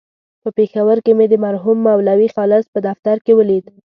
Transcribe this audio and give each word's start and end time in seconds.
په 0.41 0.49
پېښور 0.57 0.97
کې 1.05 1.11
مې 1.17 1.25
د 1.29 1.35
مرحوم 1.45 1.77
مولوي 1.87 2.29
خالص 2.35 2.65
په 2.73 2.79
دفتر 2.87 3.15
کې 3.25 3.31
ولید. 3.39 3.65